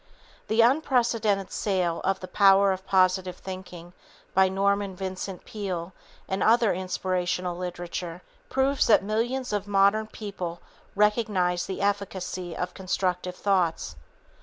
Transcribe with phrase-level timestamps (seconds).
[0.47, 3.93] The unprecedented sale of The Power of Positive Thinking
[4.33, 5.93] by Norman Vincent Peale
[6.27, 10.59] and other inspirational literature proves that millions of modern people
[10.95, 13.95] recognize the efficacy of constructive thoughts.